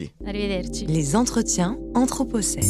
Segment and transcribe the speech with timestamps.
[0.00, 2.62] Les entretiens Anthropocène.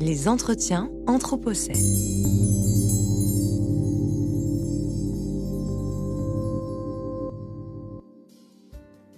[0.00, 1.74] Les entretiens Anthropocène.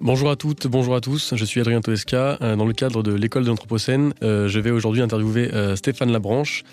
[0.04, 2.36] Bonjour à toutes, bonjour à tous, je suis Adrien Toesca.
[2.42, 6.10] Euh, Dans le cadre de l'école de l'Anthropocène, euh, je vais aujourd'hui interviewer euh, Stéphane
[6.10, 6.64] Labranche.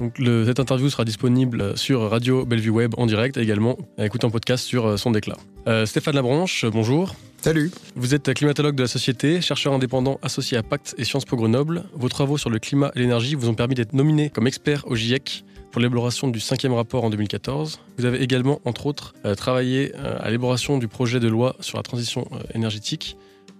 [0.00, 4.04] Donc, le- cette interview sera disponible sur Radio Bellevue Web en direct et également à
[4.04, 5.36] écouter en podcast sur son déclat.
[5.66, 7.14] Euh, Stéphane Labranche, bonjour.
[7.40, 7.70] Salut.
[7.96, 11.84] Vous êtes climatologue de la société, chercheur indépendant associé à Pacte et Sciences Po Grenoble.
[11.94, 14.94] Vos travaux sur le climat et l'énergie vous ont permis d'être nominé comme expert au
[14.94, 17.80] GIEC pour l'élaboration du cinquième rapport en 2014.
[17.98, 21.76] Vous avez également, entre autres, euh, travaillé euh, à l'élaboration du projet de loi sur
[21.76, 23.16] la transition euh, énergétique.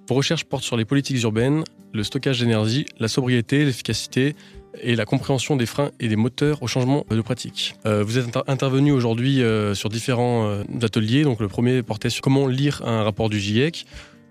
[0.09, 4.37] Vos recherches portent sur les politiques urbaines, le stockage d'énergie, la sobriété, l'efficacité
[4.81, 7.75] et la compréhension des freins et des moteurs au changement de pratique.
[7.85, 9.41] Vous êtes inter- intervenu aujourd'hui
[9.75, 11.23] sur différents ateliers.
[11.23, 13.87] Donc le premier portait sur comment lire un rapport du GIEC.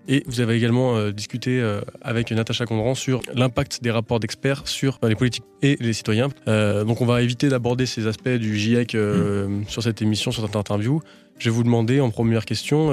[0.06, 4.68] Et vous avez également euh, discuté euh, avec Natacha Condran sur l'impact des rapports d'experts
[4.68, 6.28] sur euh, les politiques et les citoyens.
[6.46, 10.44] Euh, donc on va éviter d'aborder ces aspects du GIEC euh, sur cette émission, sur
[10.44, 11.00] cette interview.
[11.38, 12.92] Je vais vous demander en première question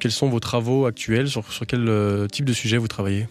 [0.00, 3.26] quels sont vos travaux actuels, sur, sur quel type de sujet vous travaillez?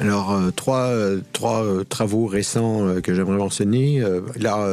[0.00, 4.02] Alors, euh, trois, euh, trois euh, travaux récents que j'aimerais mentionner.
[4.38, 4.66] Là,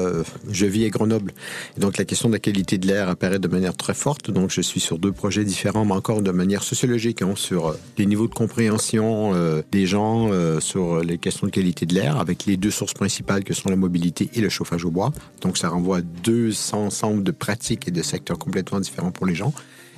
[0.49, 1.33] je vis à Grenoble.
[1.77, 4.29] Et donc, la question de la qualité de l'air apparaît de manière très forte.
[4.29, 8.05] Donc, je suis sur deux projets différents, mais encore de manière sociologique, hein, sur les
[8.05, 9.33] niveaux de compréhension
[9.71, 13.53] des gens sur les questions de qualité de l'air, avec les deux sources principales que
[13.53, 15.11] sont la mobilité et le chauffage au bois.
[15.41, 19.35] Donc, ça renvoie à deux ensembles de pratiques et de secteurs complètement différents pour les
[19.35, 19.53] gens.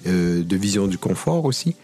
[0.05, 1.75] De vision du confort aussi.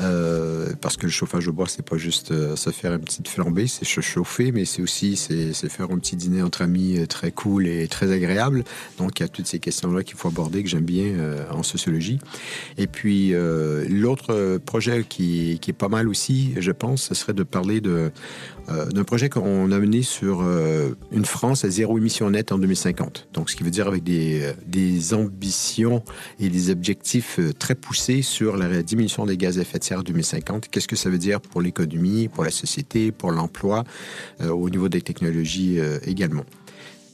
[0.00, 3.28] Euh, parce que le chauffage au bois, c'est pas juste euh, se faire une petite
[3.28, 7.06] flambée, c'est se chauffer, mais c'est aussi c'est, faire un petit dîner entre amis euh,
[7.06, 8.64] très cool et très agréable.
[8.98, 11.62] Donc il y a toutes ces questions-là qu'il faut aborder que j'aime bien euh, en
[11.62, 12.18] sociologie.
[12.76, 17.34] Et puis euh, l'autre projet qui, qui est pas mal aussi, je pense, ce serait
[17.34, 18.10] de parler de
[18.68, 22.58] euh, d'un projet qu'on a mené sur euh, une France à zéro émission nette en
[22.58, 23.28] 2050.
[23.32, 26.02] Donc, ce qui veut dire avec des, euh, des ambitions
[26.40, 30.02] et des objectifs très poussés sur la diminution des gaz à effet de serre en
[30.02, 30.68] 2050.
[30.68, 33.84] Qu'est-ce que ça veut dire pour l'économie, pour la société, pour l'emploi,
[34.42, 36.44] au niveau des technologies également?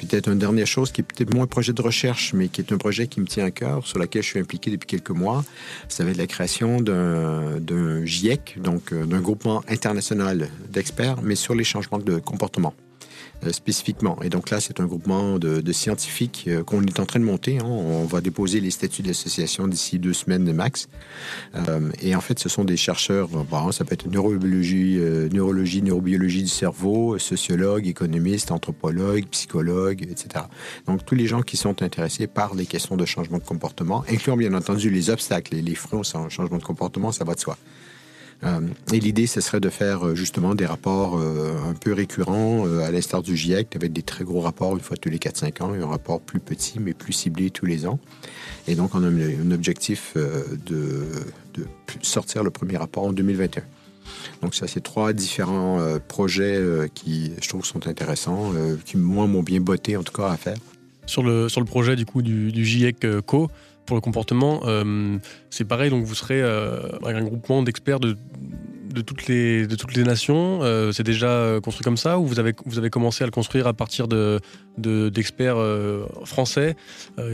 [0.00, 2.72] Peut-être une dernière chose qui est peut-être moins un projet de recherche, mais qui est
[2.72, 5.44] un projet qui me tient à cœur, sur lequel je suis impliqué depuis quelques mois.
[5.88, 11.54] Ça va être la création d'un GIEC, donc euh, d'un groupement international d'experts, mais sur
[11.54, 12.72] les changements de comportement.
[13.44, 14.18] Euh, spécifiquement.
[14.22, 17.58] Et donc là, c'est un groupement de, scientifiques euh, qu'on est en train de monter.
[17.58, 17.64] hein.
[17.64, 20.88] On va déposer les statuts d'association d'ici deux semaines de max.
[21.54, 24.98] Euh, et en fait, ce sont des chercheurs, bon, ça peut être neurobiologie,
[25.32, 30.44] neurologie, neurobiologie du cerveau, sociologues, économistes, anthropologues, psychologues, etc.
[30.86, 34.36] Donc, tous les gens qui sont intéressés par les questions de changement de comportement, incluant
[34.36, 37.56] bien entendu les obstacles et les freins au changement de comportement, ça va de soi.
[38.44, 38.60] Euh,
[38.92, 42.90] et l'idée, ce serait de faire euh, justement des rapports euh, un peu récurrents, à
[42.90, 45.78] l'instar du GIEC, avec des très gros rapports une fois tous les 4-5 ans, et
[45.78, 47.98] un rapport plus petit, mais plus ciblé tous les ans.
[48.66, 51.02] Et donc, on a un, objectif de,
[52.02, 53.62] sortir le premier rapport en 2021.
[54.42, 56.60] Donc, ça, c'est trois différents projets
[56.94, 58.52] qui, je trouve, sont intéressants,
[58.84, 60.56] qui, moi, m'ont bien botté, en tout cas, à faire.
[61.06, 63.50] sur le, sur le projet du coup du, GIEC Co
[63.86, 64.60] pour le comportement.
[64.66, 65.18] euh,
[65.50, 68.16] c'est pareil, donc vous serez euh, un groupement d'experts de,
[68.92, 70.60] de, toutes les, de toutes les nations.
[70.62, 73.30] Euh, c'est déjà euh, construit comme ça ou vous avez, vous avez commencé à le
[73.30, 74.40] construire à partir de,
[74.78, 76.76] de- d'experts euh, français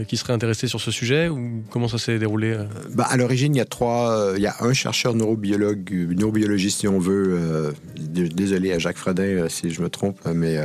[0.07, 2.57] qui seraient intéressés sur ce sujet ou comment ça s'est déroulé
[2.93, 4.33] Bah, à l'origine, il y a trois.
[4.35, 7.73] il y a un chercheur neurobiologue, neurobiologiste, si on veut.
[7.95, 10.57] désolé à Jacques Fredin si je me trompe, mais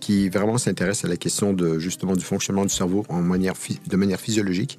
[0.00, 3.54] qui vraiment s'intéresse à la question de justement du fonctionnement du cerveau en manière
[3.88, 4.78] de manière physiologique,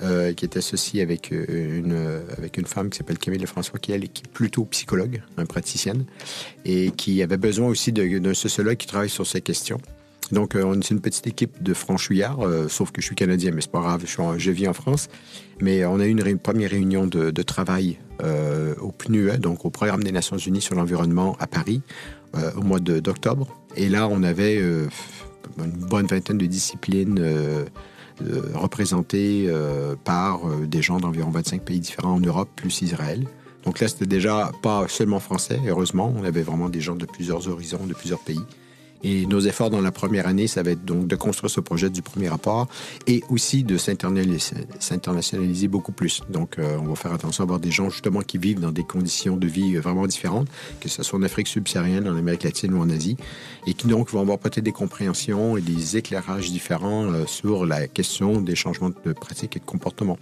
[0.00, 1.96] qui est associé avec une
[2.36, 5.05] avec une femme qui s'appelle Camille Lefrançois, qui est plutôt psychologue,
[5.36, 6.04] un praticienne,
[6.64, 9.78] et qui avait besoin aussi d'un sociologue qui travaille sur ces questions.
[10.32, 13.52] Donc, euh, on est une petite équipe de franchouillards, euh, sauf que je suis canadien,
[13.52, 15.08] mais c'est pas grave, je, vis en France.
[15.60, 20.02] Mais on a eu une première réunion de, travail euh, au PNUE, donc au Programme
[20.02, 21.82] des Nations Unies sur l'environnement à Paris,
[22.56, 23.56] au mois d'octobre.
[23.76, 27.18] Et là, on avait une bonne vingtaine de disciplines
[28.52, 29.50] représentées
[30.04, 33.26] par des gens d'environ 25 pays différents en Europe, plus Israël.
[33.66, 36.14] Donc là, c'était déjà pas seulement français, heureusement.
[36.16, 38.40] On avait vraiment des gens de plusieurs horizons, de plusieurs pays.
[39.02, 41.90] Et nos efforts dans la première année, ça va être donc de construire ce projet
[41.90, 42.66] du premier rapport
[43.06, 46.22] et aussi de s'internationaliser beaucoup plus.
[46.30, 48.84] Donc, euh, on va faire attention à avoir des gens justement qui vivent dans des
[48.84, 50.48] conditions de vie vraiment différentes,
[50.80, 53.16] que ce soit en Afrique subsaharienne, en Amérique latine ou en Asie,
[53.66, 57.88] et qui donc vont avoir peut-être des compréhensions et des éclairages différents euh, sur la
[57.88, 60.18] question des changements de pratiques et de comportement.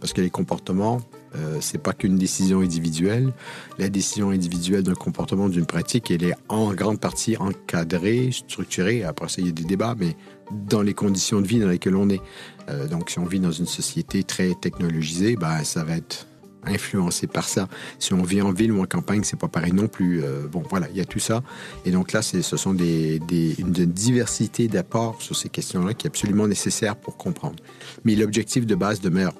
[0.00, 1.00] Parce que les comportements,
[1.36, 3.32] euh, c'est pas qu'une décision individuelle.
[3.78, 9.04] La décision individuelle d'un comportement, d'une pratique, elle est en grande partie encadrée, structurée.
[9.04, 10.16] Après il y a des débats, mais
[10.50, 12.20] dans les conditions de vie dans lesquelles on est.
[12.68, 16.26] Euh, donc, si on vit dans une société très technologisée, ben, ça va être
[16.64, 17.68] influencé par ça.
[17.98, 20.22] Si on vit en ville ou en campagne, c'est pas pareil non plus.
[20.22, 21.42] Euh, bon, voilà, il y a tout ça.
[21.84, 26.10] Et donc là, ce sont des, des, une diversité d'apports sur ces questions-là qui est
[26.10, 27.56] absolument nécessaire pour comprendre.
[28.04, 29.32] Mais l'objectif de base demeure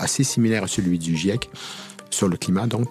[0.00, 1.50] assez similaire à celui du GIEC
[2.10, 2.66] sur le climat.
[2.66, 2.88] Donc,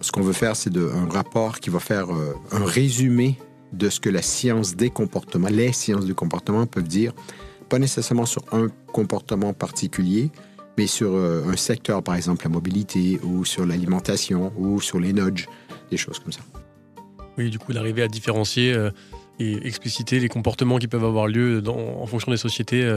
[0.00, 3.38] ce qu'on veut faire, c'est un rapport qui va faire euh, un résumé
[3.72, 7.12] de ce que la science des comportements, les sciences du comportement peuvent dire,
[7.68, 10.30] pas nécessairement sur un comportement particulier,
[10.76, 15.12] mais sur euh, un secteur, par exemple la mobilité, ou sur l'alimentation, ou sur les
[15.12, 15.46] nudges,
[15.90, 16.40] des choses comme ça.
[17.36, 18.90] Oui, du coup, d'arriver à différencier euh,
[19.40, 22.88] et expliciter les comportements qui peuvent avoir lieu en fonction des sociétés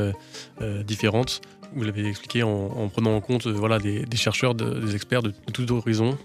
[0.86, 1.42] différentes
[1.76, 5.70] vous l'avez expliqué en, prenant en compte voilà, des, chercheurs, des experts de, de tous
[5.72, 6.18] horizons.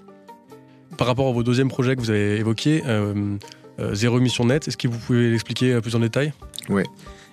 [0.96, 3.36] Par rapport à vos deuxième projets que vous avez évoqués, euh,
[3.78, 6.32] euh, zéro émission nette, est-ce que vous pouvez l'expliquer plus en détail?
[6.68, 6.82] Oui.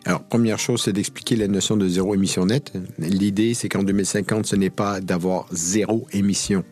[0.06, 2.74] Alors, première chose, c'est d'expliquer la notion de zéro émission nette.
[3.00, 6.64] L'idée, c'est qu'en 2050, ce n'est pas d'avoir zéro émission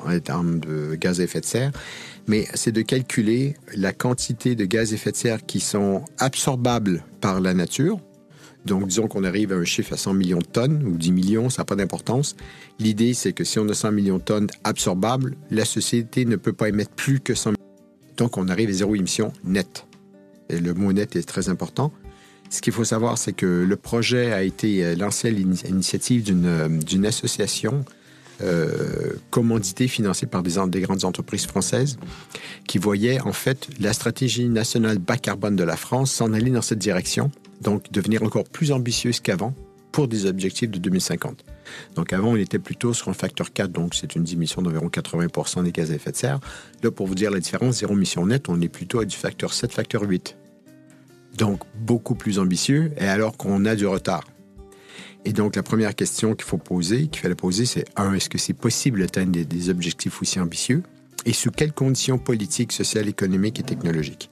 [0.00, 1.72] en termes de gaz à effet de serre,
[2.28, 7.02] mais c'est de calculer la quantité de gaz à effet de serre qui sont absorbables
[7.20, 8.00] par la nature,
[8.68, 11.48] donc, disons qu'on arrive à un chiffre à 100 millions de tonnes ou 10 millions,
[11.48, 12.36] ça n'a pas d'importance.
[12.78, 16.52] L'idée, c'est que si on a 100 millions de tonnes absorbables, la société ne peut
[16.52, 17.62] pas émettre plus que 100 millions.
[18.18, 19.86] Donc, on arrive à zéro émission nette.
[20.50, 21.92] Et le mot net est très important.
[22.50, 26.46] Ce qu'il faut savoir, c'est que le projet a été euh, lancé à l'initiative d'une
[26.46, 27.84] euh, association
[28.40, 29.90] euh, commandité
[30.30, 31.98] par des, des, grandes entreprises françaises
[32.66, 36.62] qui voyaient en fait la stratégie nationale bas carbone de la France s'en aller dans
[36.62, 37.30] cette direction
[37.60, 39.54] donc devenir encore plus ambitieuse qu'avant
[39.92, 41.44] pour des objectifs de 2050.
[41.96, 45.64] Donc avant, on était plutôt sur un facteur 4, donc c'est une diminution d'environ 80%
[45.64, 46.40] des gaz à effet de serre.
[46.82, 49.52] Là, pour vous dire la différence, zéro mission nette, on est plutôt à du facteur
[49.52, 50.36] 7, facteur 8.
[51.36, 54.24] Donc beaucoup plus ambitieux, et alors qu'on a du retard.
[55.28, 58.38] Et donc la première question qu'il faut poser, qu'il fallait poser, c'est un, est-ce que
[58.38, 60.82] c'est possible d'atteindre des, des objectifs aussi ambitieux?
[61.26, 64.30] Et sous quelles conditions politiques, sociales, économiques et technologiques?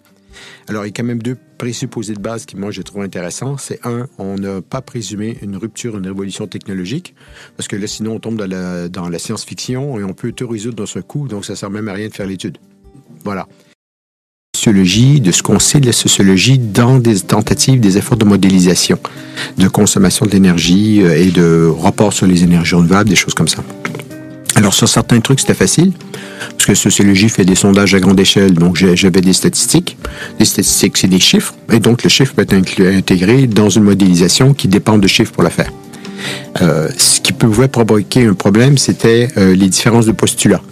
[0.69, 3.59] Alors, il y a quand même deux présupposés de base qui, moi, je trouve intéressants.
[3.59, 7.15] C'est un, on n'a pas présumé une rupture, une révolution technologique,
[7.59, 10.87] parce que là, sinon, on tombe dans la, science-fiction et on peut tout résoudre dans
[10.87, 12.57] ce coup, donc ça ne sert même à rien de faire l'étude.
[13.23, 13.47] Voilà.
[14.67, 18.99] De ce qu'on sait de la sociologie dans des tentatives, des efforts de modélisation,
[19.59, 23.63] de consommation d'énergie euh, et de rapport sur les énergies renouvelables, des choses comme ça.
[24.57, 25.93] Alors, sur certains trucs, c'était facile,
[26.41, 29.97] parce que sociologie fait des sondages à grande échelle, donc j'avais des statistiques.
[30.41, 34.53] Les statistiques, c'est des chiffres, et donc le chiffre peut être intégré dans une modélisation
[34.53, 35.71] qui dépend de chiffres pour la faire.
[36.61, 40.63] Euh, ce qui pouvait provoquer un problème, c'était euh, les différences de postulats.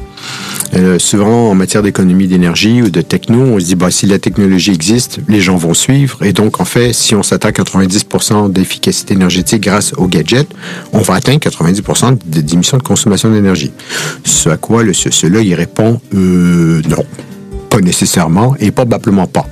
[0.75, 4.19] Euh, souvent, en matière d'économie d'énergie ou de techno, on se dit, bah, si la
[4.19, 6.23] technologie existe, les gens vont suivre.
[6.23, 10.49] Et donc, en fait, si on s'attaque à 90% d'efficacité énergétique grâce aux gadgets,
[10.93, 13.73] on va atteindre 90% d'émissions de consommation d'énergie.
[14.25, 17.05] Ce à quoi le cela, il répond, euh, non,
[17.71, 19.47] pas nécessairement et probablement pas.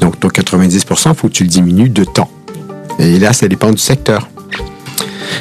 [0.00, 2.30] Donc, ton 90%, faut que tu le diminues de temps.
[2.98, 4.28] Et là, ça dépend du secteur.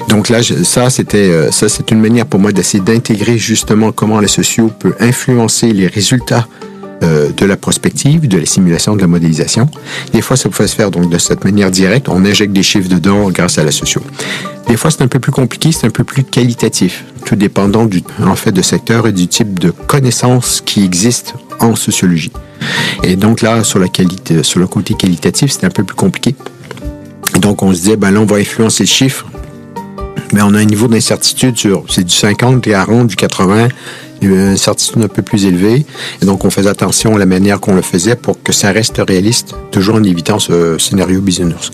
[0.08, 4.19] Donc là, ça, c'était, euh, ça, c'est une manière pour moi d'essayer d'intégrer justement comment
[4.19, 6.48] les sociaux peuvent influencer les résultats
[7.01, 9.69] euh, de la prospective, de la simulation, de la modélisation.
[10.12, 12.10] Des fois, ça peut se faire donc de cette manière directe.
[12.10, 14.01] On injecte des chiffres dedans grâce à la socio.
[14.67, 18.03] Des fois, c'est un peu plus compliqué, c'est un peu plus qualitatif, tout dépendant du
[18.22, 22.34] en fait de secteur et du type de connaissances qui existent en sociologie.
[23.03, 26.36] Et donc là, sur le côté qualitatif, c'est un peu plus compliqué.
[27.39, 29.25] Donc on se dit, ben là, on va influencer le chiffre
[30.33, 33.69] mais on a un niveau d'incertitude sur, c'est du 50, du 40, du 80,
[34.21, 35.86] une incertitude un peu plus élevée.
[36.21, 39.01] Et donc, on faisait attention à la manière qu'on le faisait pour que ça reste
[39.07, 41.71] réaliste, toujours en évitant ce scénario business.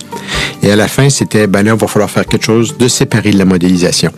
[0.63, 3.31] Et à la fin, c'était, ben là, il va falloir faire quelque chose de séparé
[3.31, 4.11] de la modélisation.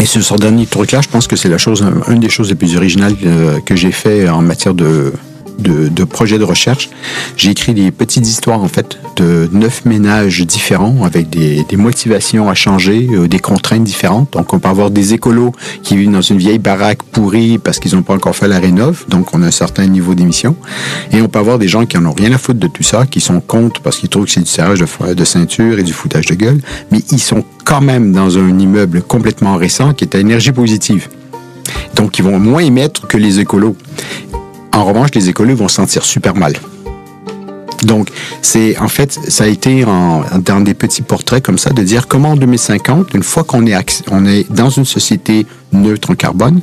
[0.00, 2.76] Et ce dernier truc-là, je pense que c'est la chose, une des choses les plus
[2.76, 3.14] originales
[3.64, 5.12] que, j'ai fait en matière de,
[5.58, 6.90] de, projets de recherche.
[7.36, 12.50] J'ai écrit des petites histoires, en fait, de neuf ménages différents avec des, des motivations
[12.50, 14.32] à changer, euh, des contraintes différentes.
[14.32, 17.94] Donc, on peut avoir des écolos qui vivent dans une vieille baraque pourrie parce qu'ils
[17.94, 20.56] n'ont pas encore fait la rénov, donc on a un certain niveau d'émission.
[21.12, 23.06] Et on peut avoir des gens qui en ont rien à foutre de tout ça,
[23.06, 25.92] qui sont contre parce qu'ils trouvent que c'est du serrage de, de ceinture et du
[25.92, 30.14] foutage de gueule, mais ils sont quand même dans un immeuble complètement récent qui est
[30.14, 31.08] à énergie positive.
[31.94, 33.76] Donc, ils vont moins émettre que les écolos.
[34.74, 36.54] En revanche, les écolos vont se sentir super mal.
[37.82, 38.08] Donc,
[38.42, 42.30] c'est en fait, ça a été dans des petits portraits comme ça de dire comment
[42.30, 46.60] en 2050, une fois qu'on est, on est dans une société neutre en carbone,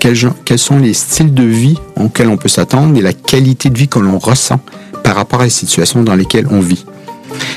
[0.00, 3.88] quels, sont les styles de vie auxquels on peut s'attendre et la qualité de vie
[3.88, 4.60] que l'on ressent
[5.02, 6.84] par rapport à les situations dans lesquelles on vit.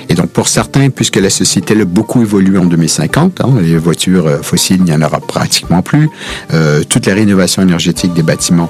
[0.09, 4.27] Et donc, pour certains, puisque la société a beaucoup évolué en 2050, hein, les voitures
[4.27, 6.09] euh, fossiles, il n'y en aura pratiquement plus,
[6.53, 8.69] euh, toute la rénovation énergétique des bâtiments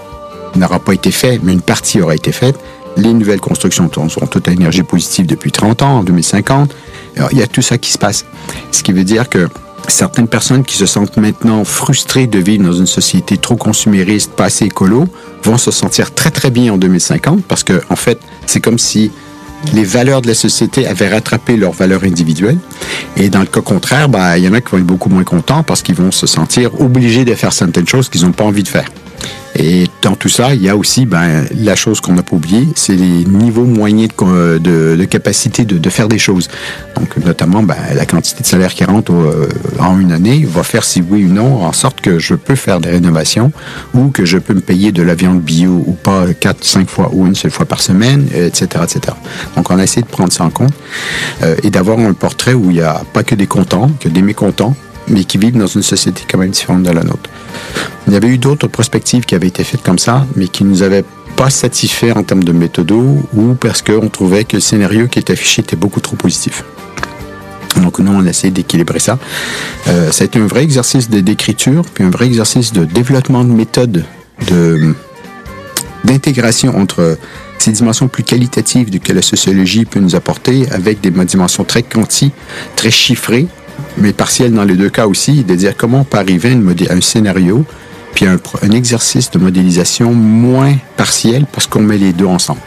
[0.58, 2.56] n'aura pas été faite, mais une partie aura été faite.
[2.98, 6.74] Les nouvelles constructions sont toutes à énergie positive depuis 30 ans, en 2050.
[7.16, 8.26] Alors, il y a tout ça qui se passe.
[8.72, 9.48] Ce qui veut dire que
[9.88, 14.46] certaines personnes qui se sentent maintenant frustrées de vivre dans une société trop consumériste, pas
[14.46, 15.08] assez écolo,
[15.44, 19.12] vont se sentir très très bien en 2050 parce que en fait, c'est comme si
[19.74, 22.60] les valeurs de la société avaient rattrapé leurs valeurs individuelles.
[23.16, 25.24] Et dans le cas contraire, ben, il y en a qui vont être beaucoup moins
[25.24, 28.64] contents parce qu'ils vont se sentir obligés de faire certaines choses qu'ils n'ont pas envie
[28.64, 28.90] de faire.
[29.60, 32.68] Et dans tout ça, il y a aussi ben, la chose qu'on n'a pas oubliée,
[32.76, 36.48] c'est les niveaux moyens de, capacité de, faire des choses.
[36.96, 40.84] Donc, notamment, ben, la quantité de salaire qui rentre euh, en une année va faire,
[40.84, 43.52] si oui ou non, en sorte que je peux faire des rénovations
[43.96, 47.10] ou que je peux me payer de la viande bio ou pas quatre, cinq fois
[47.14, 49.16] ou une seule fois par semaine, etc., etc.
[49.56, 50.74] Donc, on a essayé de prendre ça en compte
[51.42, 54.22] euh, et d'avoir un portrait où il n'y a pas que des contents, que des
[54.22, 54.76] mécontents,
[55.08, 57.30] mais qui vivent dans une société quand même différente de la nôtre.
[58.08, 60.84] Il y avait eu d'autres prospectives qui avaient été faites comme ça, mais qui nous
[60.84, 61.04] avaient
[61.36, 65.34] pas satisfait en termes de méthode ou parce qu'on trouvait que le scénario qui était
[65.34, 66.64] affiché était beaucoup trop positif.
[67.82, 69.20] Donc nous, on a essayé d'équilibrer ça.
[69.88, 73.52] Euh, ça a été un vrai exercice d'écriture, puis un vrai exercice de développement de
[73.52, 74.04] méthode,
[74.50, 74.94] de
[76.04, 77.18] d'intégration entre
[77.58, 82.32] ces dimensions plus qualitatives que la sociologie peut nous apporter, avec des dimensions très quanti,
[82.76, 83.48] très chiffrées,
[83.98, 86.58] mais partielles dans les deux cas aussi, de dire comment on peut arriver
[86.90, 87.66] à, un scénario,
[88.14, 92.62] puis un, un exercice de modélisation moins partiel parce qu'on met les deux ensemble.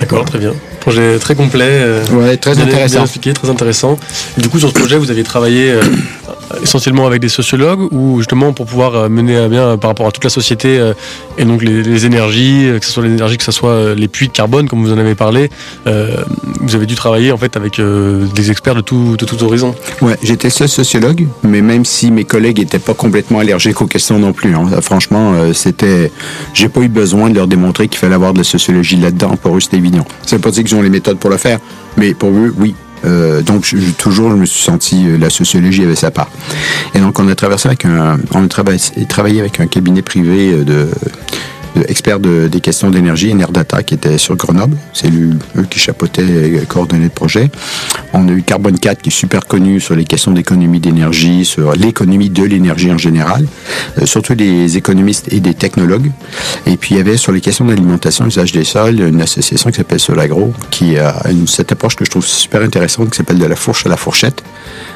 [0.00, 0.52] D'accord, très bien.
[0.80, 1.64] Projet très complet.
[1.70, 2.94] Euh, ouais, très bien, intéressant.
[2.96, 3.98] Bien expliqué, très intéressant.
[4.36, 5.82] Et du coup, sur ce projet, vous avez travaillé euh,
[6.62, 10.12] essentiellement avec des sociologues ou justement pour pouvoir euh, mener à bien par rapport à
[10.12, 10.94] toute la société euh,
[11.38, 14.32] et donc les, les, énergies, que ce soit l'énergie, que ce soit les puits de
[14.32, 15.50] carbone, comme vous en avez parlé.
[15.86, 16.22] Euh,
[16.60, 19.74] vous avez dû travailler en fait avec des experts de tout, de horizon.
[20.00, 24.18] Ouais, j'étais seul sociologue, mais même si mes collègues n'étaient pas complètement allergiques aux questions
[24.18, 24.54] non plus.
[24.54, 26.10] Hein, franchement, c'était,
[26.52, 29.36] j'ai pas eu besoin de leur démontrer qu'il fallait avoir de la sociologie là-dedans.
[29.36, 30.06] Pour eux, c'était évident.
[30.26, 31.58] C'est pas dire qu'ils ont les méthodes pour le faire,
[31.96, 32.74] mais pour eux, oui.
[33.04, 36.30] Euh, donc toujours, je me suis senti la sociologie avait sa part.
[36.94, 40.64] Et donc on a traversé avec un, on a travaillé, travaillé avec un cabinet privé
[40.64, 40.88] de
[41.88, 44.76] expert de, des questions d'énergie, Enerdata, qui était sur Grenoble.
[44.92, 47.50] C'est eux qui chapeautaient et coordonnaient le projet.
[48.12, 51.72] On a eu Carbone 4, qui est super connu sur les questions d'économie d'énergie, sur
[51.72, 53.46] l'économie de l'énergie en général,
[54.00, 56.10] euh, surtout des économistes et des technologues.
[56.66, 59.76] Et puis, il y avait sur les questions d'alimentation, usage des sols, une association qui
[59.76, 63.56] s'appelle Solagro, qui a cette approche que je trouve super intéressante, qui s'appelle de la
[63.56, 64.42] fourche à la fourchette.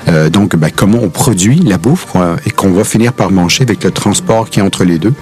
[0.08, 2.06] Euh, donc, ben, comment on produit la bouffe
[2.47, 5.12] et qu'on va finir par manger avec le transport qui est entre les deux,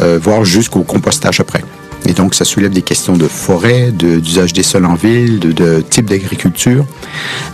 [0.00, 1.62] euh, voire jusqu'au compostage après.
[2.06, 6.06] Et donc, ça soulève des questions de forêt, d'usage des sols en ville, de, type
[6.06, 6.84] d'agriculture,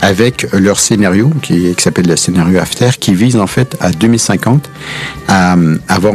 [0.01, 4.69] avec leur scénario, qui, s'appelle le scénario AFTER, qui vise en fait à 2050
[5.27, 5.55] à
[5.89, 6.13] avoir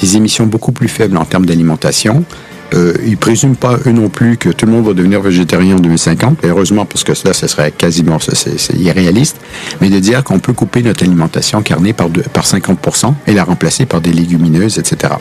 [0.00, 2.24] des émissions beaucoup plus faibles en termes d'alimentation,
[2.74, 5.80] euh, ils présument pas, eux non plus, que tout le monde va devenir végétarien en
[5.80, 6.44] 2050.
[6.44, 8.18] Et heureusement, parce que cela, ce serait quasiment,
[8.76, 9.36] irréaliste.
[9.80, 14.00] Mais de dire qu'on peut couper notre alimentation carnée par 50% et la remplacer par
[14.00, 15.14] des légumineuses, etc.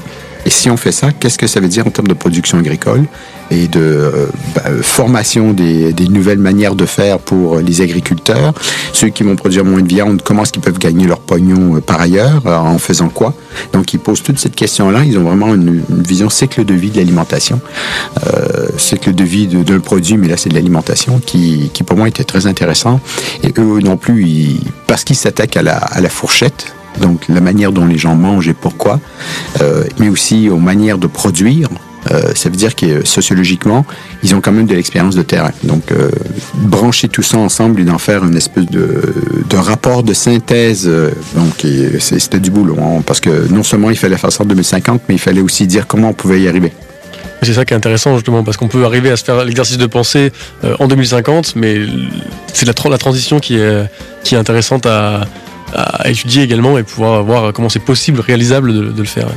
[0.46, 3.06] Et si on fait ça, qu'est-ce que ça veut dire en termes de production agricole
[3.52, 8.54] et de euh, bah, formation des, nouvelles manières de faire pour les agriculteurs
[8.94, 11.82] Ceux qui vont produire moins de viande, comment est-ce qu'ils peuvent gagner leur pognon euh,
[11.82, 13.34] par ailleurs En faisant quoi?
[13.72, 15.04] Donc ils posent toute cette question-là.
[15.06, 17.62] Ils ont vraiment une, une, vision cycle de vie de l'alimentation,
[18.28, 22.24] euh, cycle de vie d'un produit, mais là c'est de l'alimentation qui, pour moi était
[22.24, 23.00] très intéressant.
[23.44, 24.58] Et eux non plus,
[24.88, 29.00] parce qu'ils s'attaquent à la fourchette, donc la manière dont les gens mangent et pourquoi,
[29.62, 31.70] euh, mais aussi aux manières de produire.
[32.12, 33.86] Euh, ça veut dire que sociologiquement,
[34.24, 35.52] ils ont quand même de l'expérience de terrain.
[35.64, 36.12] Donc, euh,
[36.56, 39.14] brancher tout ça ensemble et d'en faire une espèce de,
[39.56, 40.90] rapport de synthèse,
[41.36, 41.66] donc
[42.00, 42.76] c'était du boulot.
[42.82, 45.66] Hein, parce que non seulement il fallait faire ça en 2050, mais il fallait aussi
[45.66, 46.74] dire comment on pouvait y arriver.
[47.44, 49.86] C'est ça qui est intéressant justement parce qu'on peut arriver à se faire l'exercice de
[49.86, 50.34] pensée
[50.80, 51.82] en 2050, mais
[52.52, 55.26] c'est la, transition qui est intéressante à,
[55.74, 59.28] à, étudier également et pouvoir voir comment c'est possible, réalisable de, le faire.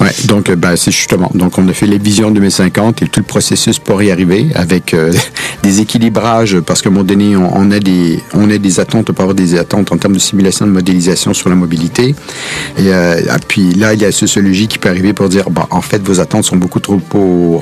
[0.00, 3.26] Ouais, donc ben, c'est justement, donc on a fait les visions 2050 et tout le
[3.26, 5.12] processus pour y arriver avec euh,
[5.62, 9.22] des équilibrages parce que mon donné, on, a des, on a des attentes, on peut
[9.22, 12.14] avoir des attentes en termes de simulation de modélisation sur la mobilité.
[12.78, 15.68] Et, euh, puis là, il y a la sociologie qui peut arriver pour dire, bah,
[15.70, 17.00] en fait, vos attentes sont beaucoup trop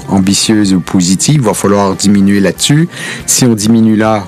[0.09, 2.89] ambitieuses ou positives, il va falloir diminuer là-dessus.
[3.27, 4.27] Si on diminue là,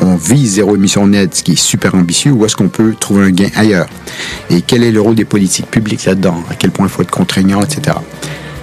[0.00, 3.26] on vise zéro émission nette, ce qui est super ambitieux, ou est-ce qu'on peut trouver
[3.26, 3.86] un gain ailleurs?
[4.50, 6.42] Et quel est le rôle des politiques publiques là-dedans?
[6.50, 7.96] À quel point il faut être contraignant, etc.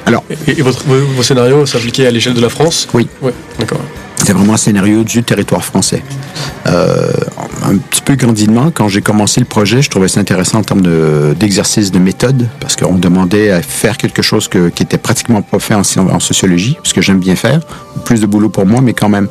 [0.06, 2.88] Alors, et, votre, vos, scénarios s'appliquaient à l'échelle de la France?
[2.94, 3.08] Oui.
[3.22, 3.82] Ouais, d'accord.
[4.18, 6.04] C'est vraiment un scénario du territoire français.
[6.68, 7.12] Euh,
[7.64, 10.84] un petit peu grandidement, quand j'ai commencé le projet, je trouvais ça intéressant en termes
[11.36, 15.60] d'exercice de, méthode, parce qu'on demandait à faire quelque chose que, qui était pratiquement pas
[15.60, 17.62] fait en, en sociologie, parce que j'aime bien faire.
[18.06, 19.28] Plus de boulot pour moi, mais quand même.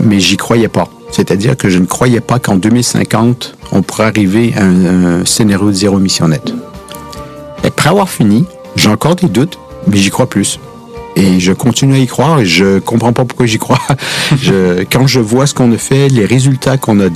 [0.00, 0.88] Mais j'y croyais pas.
[1.12, 5.74] C'est-à-dire que je ne croyais pas qu'en 2050, on pourrait arriver à un, scénario de
[5.74, 6.52] zéro émission nette.
[7.62, 10.58] Après avoir fini, j'ai encore des doutes, mais j'y crois plus.
[11.14, 13.78] Et je continue à y croire et je comprends pas pourquoi j'y crois.
[14.90, 17.08] quand je vois ce qu'on a fait, les résultats qu'on a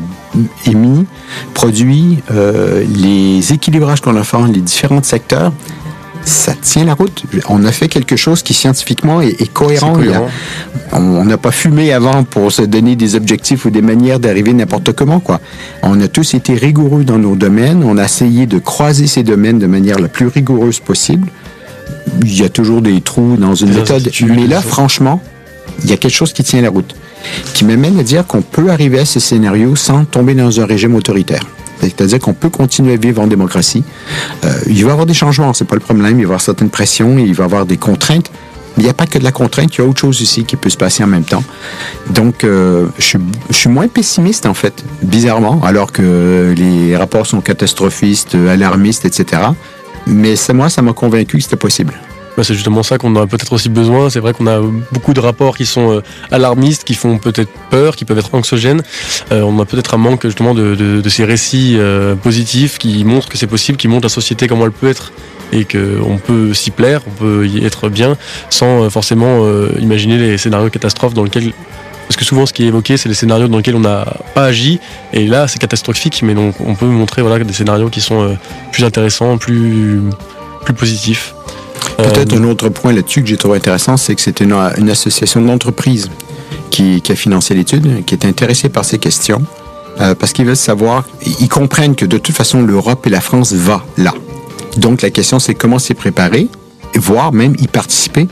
[0.66, 1.06] émis,
[1.54, 5.52] produits, euh, les équilibrages qu'on a fait dans les différents secteurs,
[6.26, 7.23] ça tient la route.
[7.49, 9.97] On a fait quelque chose qui scientifiquement est, cohérent.
[10.92, 14.92] on n'a pas fumé avant pour se donner des objectifs ou des manières d'arriver n'importe
[14.92, 15.21] comment.
[15.21, 15.40] Quoi.
[15.83, 17.85] On a tous été rigoureux dans nos domaines.
[17.85, 21.28] On a essayé de croiser ces domaines de manière la plus rigoureuse possible.
[22.23, 24.11] Il y a toujours des trous dans une méthode.
[24.26, 25.23] Mais là, franchement,
[25.85, 26.97] il y a quelque chose qui tient la route.
[27.54, 30.97] Qui m'amène à dire qu'on peut arriver à ce scénario sans tomber dans un régime
[30.97, 31.42] autoritaire.
[31.80, 33.85] C'est-à-dire qu'on peut continuer à vivre en démocratie.
[34.45, 36.06] Euh, il va y avoir des changements, c'est pas le problème.
[36.06, 38.30] Il va y avoir certaines pressions, il va y avoir des contraintes.
[38.76, 40.45] Mais il n'y a pas que de la contrainte, il y a autre chose aussi
[40.45, 41.42] qui peut se passer en même temps.
[42.11, 43.16] Donc, euh, je,
[43.50, 49.42] suis moins pessimiste, en fait, bizarrement, alors que les rapports sont catastrophistes, alarmistes, etc.
[50.06, 51.95] Mais moi, ça m'a convaincu que c'était possible.
[52.37, 54.11] Bah, c'est justement ça qu'on a peut-être aussi besoin.
[54.11, 54.61] C'est vrai qu'on a
[54.93, 58.83] beaucoup de rapports qui sont euh, alarmistes, qui font peut-être peur, qui peuvent être anxiogènes.
[59.33, 63.38] Euh, on a peut-être un manque justement de, ces récits euh, positifs qui montrent que
[63.38, 65.12] c'est possible, qui montrent la société comment elle peut être
[65.52, 68.16] et qu'on peut s'y plaire, on peut y être bien
[68.50, 69.47] sans forcément
[69.78, 71.52] imaginer les scénarios catastrophes dans lesquels
[72.09, 74.45] parce que souvent, ce qui est évoqué, c'est les scénarios dans lesquels on n'a pas
[74.45, 74.81] agi.
[75.12, 78.37] Et là, c'est catastrophique, mais donc on peut montrer des scénarios qui sont
[78.72, 80.03] plus intéressants, plus
[80.77, 81.35] positifs.
[81.96, 85.40] Peut-être euh, un autre point là-dessus que j'ai trouvé intéressant, c'est que c'était une, association
[85.40, 86.11] d'entreprises
[86.70, 89.42] qui, a financé l'étude, qui est intéressée par ces questions,
[90.00, 91.04] euh, parce qu'ils veulent savoir,
[91.40, 94.12] ils comprennent que de toute façon, l'Europe et la France va là.
[94.76, 96.48] Donc la question, c'est comment s'y préparer,
[96.94, 98.28] voire même y participer.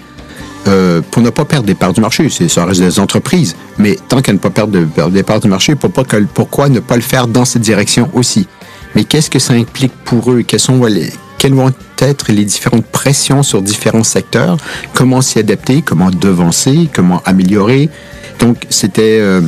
[0.66, 3.98] Euh, pour ne pas perdre des parts du marché, c'est ça reste des entreprises, mais
[4.08, 4.78] tant qu'elles ne pas perdre
[5.10, 8.46] des parts du marché, pourquoi, ne pas le faire dans cette direction aussi?
[8.94, 10.42] Mais qu'est-ce que ça implique pour eux?
[10.42, 11.10] Quels sont les,
[11.44, 14.56] quelles vont être les différentes pressions sur différents secteurs,
[14.94, 17.90] comment s'y adapter, comment devancer, comment améliorer.
[18.38, 19.18] Donc, c'était...
[19.20, 19.42] Euh,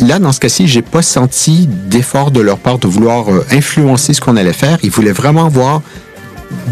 [0.00, 4.14] là, dans ce cas-ci, j'ai pas senti d'effort de leur part de vouloir euh, influencer
[4.14, 4.78] ce qu'on allait faire.
[4.82, 5.82] Ils voulaient vraiment voir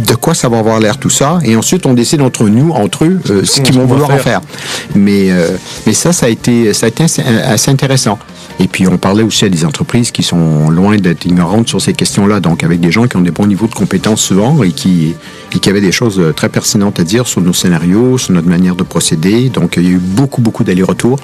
[0.07, 3.05] de quoi ça va avoir l'air tout ça, et ensuite on décide entre nous, entre
[3.05, 4.40] eux, euh, ce qu'ils vont vouloir en faire.
[4.95, 5.29] Mais,
[5.87, 8.19] mais ça, ça a été, ça a été assez intéressant.
[8.61, 11.95] Et puis, on parlait aussi à des entreprises qui sont loin d'être ignorantes sur ces
[11.95, 15.14] questions-là, donc avec des gens qui ont des bons niveaux de compétences souvent et qui,
[15.52, 18.48] et qui avaient des choses euh, très pertinentes à dire sur nos scénarios, sur notre
[18.48, 19.48] manière de procéder.
[19.48, 21.18] Donc, il y a eu beaucoup, beaucoup d'allers-retours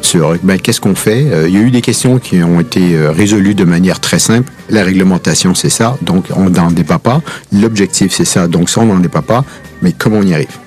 [0.00, 1.30] sur ben, qu'est-ce qu'on fait?
[1.30, 4.18] Euh, il y a eu des questions qui ont été euh, résolues de manière très
[4.18, 4.52] simple.
[4.70, 7.20] La réglementation, c'est ça, donc on n'en débat pas.
[7.52, 9.44] L'objectif, c'est ça, donc ça, on n'en débat pas.
[9.82, 10.58] Mais comment on y arrive?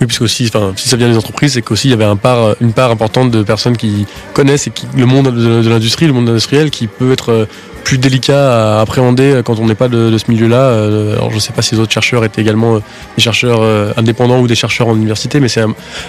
[0.00, 2.90] Oui, puisque aussi, si ça vient des entreprises, c'est qu'aussi il y avait une part
[2.90, 7.30] importante de personnes qui connaissent le monde de, l'industrie, le monde industriel, qui peut être
[7.30, 7.46] euh,
[7.84, 10.56] plus délicat à appréhender quand on n'est pas de, ce milieu-là.
[10.56, 12.80] Euh, alors je ne sais pas si les autres chercheurs étaient également euh,
[13.16, 13.62] des chercheurs
[13.96, 15.64] indépendants ou des chercheurs en université, mais c'est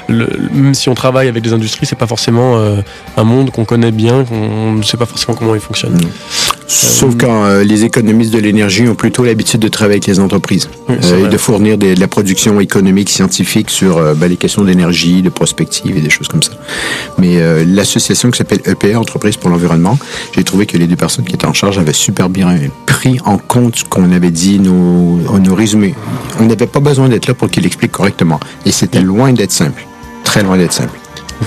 [0.10, 2.62] même si on travaille avec des industries, c'est pas forcément
[3.18, 6.00] un monde qu'on connaît bien, qu'on ne sait pas forcément comment il fonctionne.
[6.72, 11.28] Sauf quand les économistes de l'énergie ont plutôt l'habitude de travailler avec les entreprises et
[11.28, 15.98] de fournir de la production économique, scientifique sur euh, ben, les questions d'énergie, de prospective
[15.98, 16.54] et des choses comme ça.
[17.18, 19.98] Mais euh, l'association qui s'appelle EPR, Entreprise pour l'environnement,
[20.36, 22.56] j'ai trouvé que les deux personnes qui étaient en charge avaient super bien
[22.86, 25.96] pris en compte ce qu'on avait dit, nos, nos résumés.
[26.40, 28.40] On n'avait pas besoin d'être là pour qu'il explique correctement.
[28.66, 29.86] Et c'était loin d'être simple.
[30.24, 31.00] Très loin d'être simple.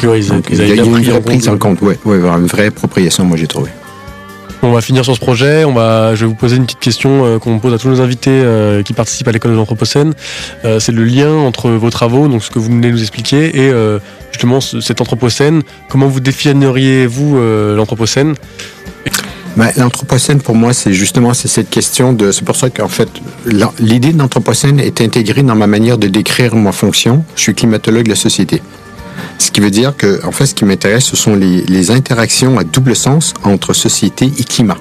[0.02, 3.24] Donc, ils, il y a une vraie prise en compte, ouais, ouais, une vraie appropriation,
[3.24, 3.70] moi j'ai trouvé.
[4.66, 5.62] On va finir sur ce projet.
[5.62, 8.82] Je vais vous poser une petite question euh, qu'on pose à tous nos invités euh,
[8.82, 10.14] qui participent à l'école de l'Anthropocène.
[10.64, 13.72] Euh, c'est le lien entre vos travaux, donc ce que vous venez nous expliquer, et
[14.32, 15.62] justement ce- cet Anthropocène.
[15.90, 17.38] Comment vous définiriez-vous
[17.76, 18.34] l'Anthropocène?
[19.56, 22.32] Ben, L'anthropocène, pour moi, c'est justement cette question de.
[22.32, 23.08] C'est pour ça qu'en fait,
[23.78, 27.22] l'idée de l'anthropocène est intégrée dans ma manière de décrire ma fonction.
[27.36, 28.62] Je suis climatologue de la société.
[29.38, 32.64] Ce qui veut dire que, en fait, ce qui m'intéresse, ce sont les, interactions à
[32.64, 34.78] double sens entre société et climat.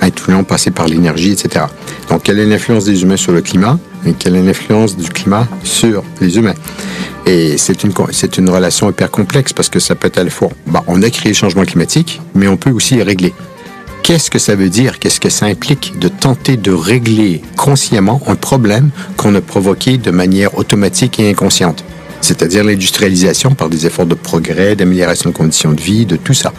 [0.00, 1.66] Incluant passer par l'énergie, etc.
[2.08, 5.46] Donc, quelle est l'influence des humains sur le climat et quelle est l'influence du climat
[5.62, 6.54] sur les humains?
[7.26, 10.82] Et c'est une, relation hyper complexe parce que ça peut être à la fois, ben,
[10.88, 13.32] on a créé le changement climatique, mais on peut aussi le régler.
[14.02, 14.98] Qu'est-ce que ça veut dire?
[14.98, 20.10] Qu'est-ce que ça implique de tenter de régler consciemment un problème qu'on a provoqué de
[20.10, 21.84] manière automatique et inconsciente?
[22.22, 26.52] C'est-à-dire l'industrialisation par des efforts de progrès, d'amélioration de conditions de vie, de tout ça,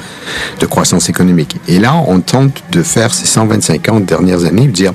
[0.60, 1.56] de croissance économique.
[1.68, 4.94] Et là, on tente de faire ces 125 ans de dernières années, de dire,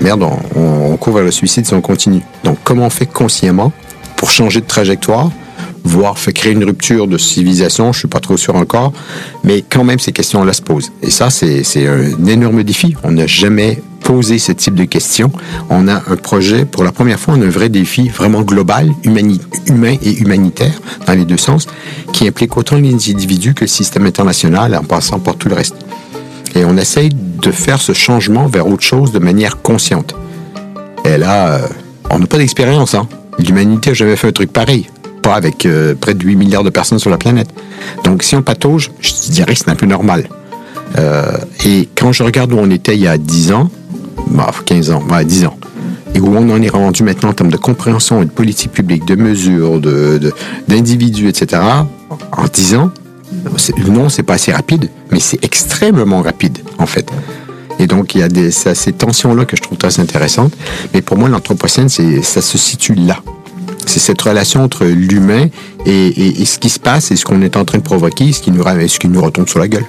[0.00, 2.22] merde, on, court vers le suicide si on continue.
[2.42, 3.72] Donc, comment on fait consciemment
[4.16, 5.30] pour changer de trajectoire,
[5.84, 8.92] voire faire créer une rupture de civilisation, je suis pas trop sûr encore,
[9.44, 10.90] mais quand même ces questions-là se posent.
[11.02, 12.96] Et ça, c'est un énorme défi.
[13.04, 15.30] On n'a jamais posé ce type de questions.
[15.68, 18.90] On a un projet, pour la première fois, on a un vrai défi vraiment global,
[19.04, 21.66] humain et humanitaire, dans les deux sens,
[22.14, 25.76] qui implique autant les individus que le système international, en passant par tout le reste.
[26.54, 30.14] Et on essaye de faire ce changement vers autre chose de manière consciente.
[31.04, 31.68] Et là, euh,
[32.08, 32.94] on n'a pas d'expérience.
[32.94, 33.06] Hein.
[33.38, 34.86] L'humanité n'a jamais fait un truc pareil.
[35.20, 37.50] Pas avec euh, près de 8 milliards de personnes sur la planète.
[38.04, 40.30] Donc, si on patauge, je dirais que c'est un peu normal.
[40.96, 43.70] Euh, et quand je regarde où on était il y a 10 ans,
[44.30, 45.56] bah, 15 ans, ouais, 10 ans,
[46.14, 49.04] et où on en est rendu maintenant en termes de compréhension et de politique publique,
[49.04, 50.32] de mesures, de, de-
[50.68, 51.62] d'individus, etc.,
[52.32, 52.90] en 10 ans,
[53.88, 57.10] non, c'est pas assez rapide, mais c'est extrêmement rapide, en fait.
[57.78, 60.52] Et donc, il y a ces tensions-là que je trouve très intéressantes.
[60.92, 63.20] Mais pour moi, l'anthropocène, ça se situe là.
[63.86, 65.46] C'est cette relation entre l'humain
[65.86, 68.50] et, ce qui se passe et ce qu'on est en train de provoquer, ce qui
[68.50, 69.86] nous, ce qui nous retombe sur la gueule.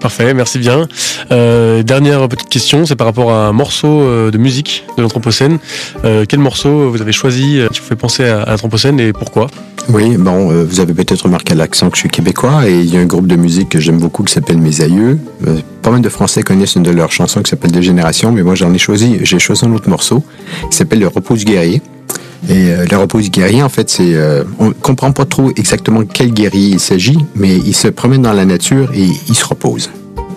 [0.00, 0.88] Parfait, merci bien.
[1.30, 5.58] Euh, dernière petite question, c'est par rapport à un morceau euh, de musique de l'Anthropocène.
[6.04, 9.48] Euh, quel morceau vous avez choisi qui vous fait penser à, l'Anthropocène et pourquoi?
[9.90, 12.96] Oui, bon, vous avez peut-être remarqué à l'accent que je suis québécois et il y
[12.96, 15.18] a un groupe de musique que j'aime beaucoup qui s'appelle Mes Aïeux.
[15.82, 18.54] Pas mal de Français connaissent une de leurs chansons qui s'appelle Des Générations, mais moi
[18.54, 20.22] j'en ai choisi, j'ai choisi un autre morceau
[20.70, 21.82] qui s'appelle Le Repos guerrier.
[22.48, 26.04] Et euh, le repos du guerrier, en fait, c'est, euh, on comprend pas trop exactement
[26.04, 29.90] quel guerrier il s'agit, mais il se promène dans la nature et il se repose.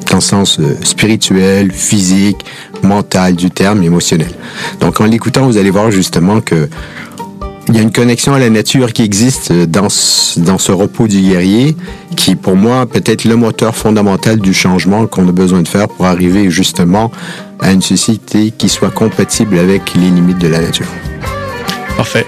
[0.10, 2.46] Dans le sens euh, spirituel, physique,
[2.84, 4.32] mental du terme, émotionnel.
[4.80, 6.68] Donc en l'écoutant, vous allez voir justement que
[7.70, 11.08] il y a une connexion à la nature qui existe dans ce, dans ce repos
[11.08, 11.78] du guerrier,
[12.18, 16.06] qui pour moi peut-être le moteur fondamental du changement qu'on a besoin de faire pour
[16.06, 17.10] arriver justement
[17.62, 20.88] à une société qui soit compatible avec les limites de la nature.
[21.98, 22.26] Parfait.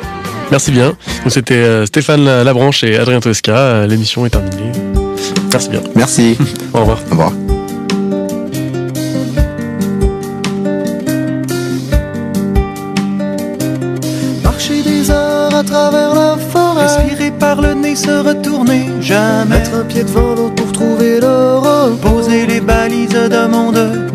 [0.51, 0.89] Merci bien.
[1.23, 3.56] Donc c'était euh, Stéphane Labranche et Adrien Tosca.
[3.56, 4.71] Euh, L'émission est terminée.
[5.51, 5.82] Merci bien.
[5.95, 6.38] Merci.
[6.73, 6.99] Au revoir.
[7.08, 7.32] Au revoir.
[14.43, 16.84] Marcher des heures à travers la forêt.
[16.84, 18.86] Respirer par le nez, se retourner.
[19.01, 21.95] Jamais mettre un pied devant l'autre pour trouver l'euro.
[22.01, 24.12] Poser les balises d'un monde.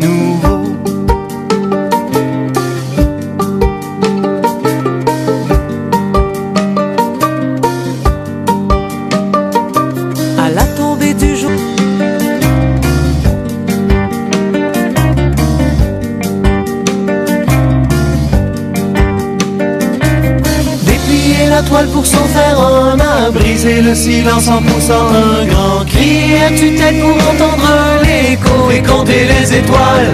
[23.33, 26.35] Briser le silence en poussant un grand cri.
[26.45, 27.71] À tue-tête pour entendre
[28.03, 30.13] l'écho et compter les étoiles?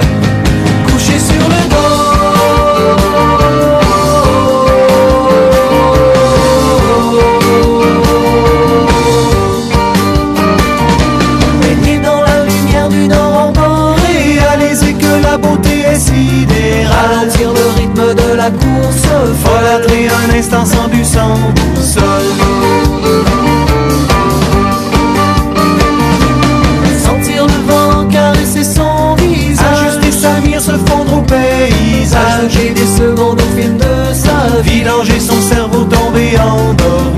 [0.86, 1.78] Couché sur le dos.
[11.62, 15.98] Baigner dans la lumière d'une aurore Réaliser que la beauté est.
[16.86, 19.08] Ralentir le rythme de la course.
[19.44, 21.36] Folâtrer un instant sans but, sans
[21.74, 22.57] boussole.
[32.78, 34.80] Des secondes au fil de sa vie.
[34.80, 37.17] Vidanger son cerveau tombé endormi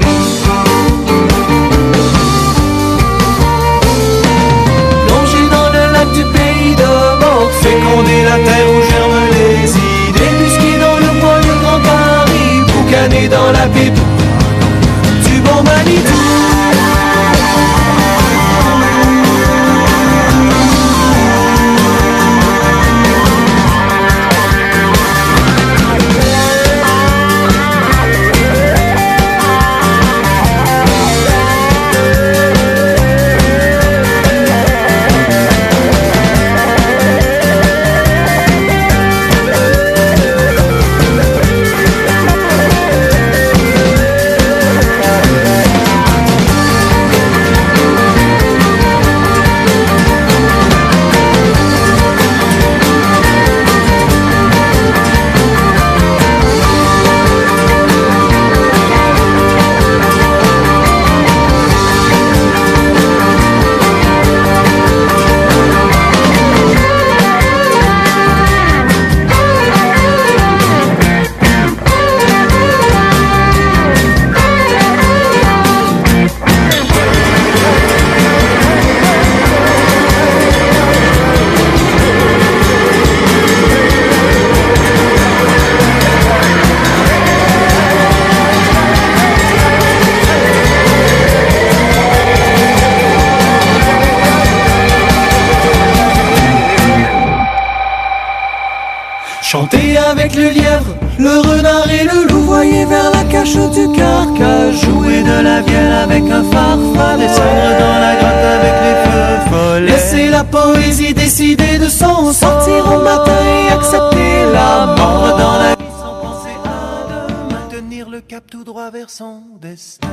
[106.00, 109.92] avec un farfalle, descendre dans la grotte avec les feux follets.
[109.92, 115.76] Laisser la poésie décider de son sortir au matin et accepter la mort dans la
[115.76, 117.54] vie sans penser à.
[117.54, 120.08] Maintenir le cap tout droit vers son destin.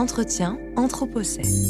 [0.00, 1.60] Entretiens Anthropocènes.